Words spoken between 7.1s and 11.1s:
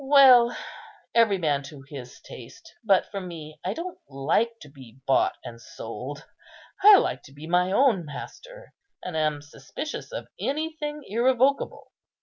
to be my own master, and am suspicious of anything